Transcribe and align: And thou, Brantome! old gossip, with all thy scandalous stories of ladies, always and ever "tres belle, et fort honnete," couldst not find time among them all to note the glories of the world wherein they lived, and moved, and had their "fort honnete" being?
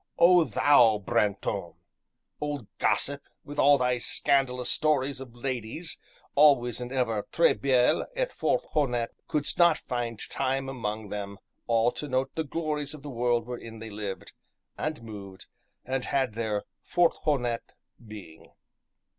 And 0.17 0.47
thou, 0.49 0.97
Brantome! 0.97 1.75
old 2.41 2.65
gossip, 2.79 3.21
with 3.45 3.59
all 3.59 3.77
thy 3.77 3.99
scandalous 3.99 4.71
stories 4.71 5.19
of 5.21 5.35
ladies, 5.35 5.99
always 6.33 6.81
and 6.81 6.91
ever 6.91 7.27
"tres 7.31 7.57
belle, 7.59 8.07
et 8.15 8.31
fort 8.31 8.63
honnete," 8.73 9.11
couldst 9.27 9.59
not 9.59 9.77
find 9.77 10.17
time 10.31 10.67
among 10.67 11.09
them 11.09 11.37
all 11.67 11.91
to 11.91 12.07
note 12.07 12.33
the 12.33 12.43
glories 12.43 12.95
of 12.95 13.03
the 13.03 13.11
world 13.11 13.45
wherein 13.45 13.77
they 13.77 13.91
lived, 13.91 14.33
and 14.75 15.03
moved, 15.03 15.45
and 15.85 16.05
had 16.05 16.33
their 16.33 16.63
"fort 16.81 17.13
honnete" 17.23 17.73
being? 18.03 18.51